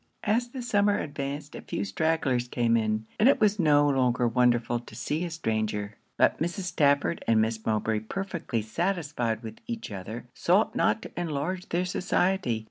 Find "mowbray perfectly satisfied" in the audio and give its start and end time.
7.63-9.43